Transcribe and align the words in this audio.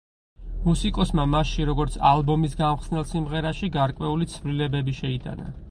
მუსიკოსმა 0.61 1.25
მასში, 1.33 1.67
როგორც 1.71 1.97
ალბომის 2.13 2.59
გამხსნელ 2.63 3.07
სიმღერაში, 3.13 3.71
გარკვეული 3.81 4.31
ცვლილებები 4.35 5.01
შეიტანა. 5.05 5.53